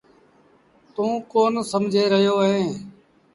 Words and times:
توٚنٚ 0.93 1.23
ڪون 1.31 1.53
سمجھي 1.71 2.03
رهيو 2.11 2.35
اهي 2.43 2.61